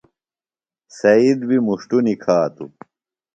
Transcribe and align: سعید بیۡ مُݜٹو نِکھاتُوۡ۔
سعید 0.97 1.39
بیۡ 1.47 1.59
مُݜٹو 1.65 1.97
نِکھاتُوۡ۔ 2.05 2.71